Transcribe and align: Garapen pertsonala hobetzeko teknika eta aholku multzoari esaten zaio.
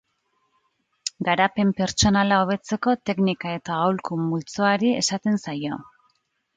Garapen 1.27 1.75
pertsonala 1.81 2.41
hobetzeko 2.45 2.97
teknika 3.13 3.55
eta 3.61 3.79
aholku 3.79 4.21
multzoari 4.27 4.95
esaten 5.07 5.43
zaio. 5.49 5.83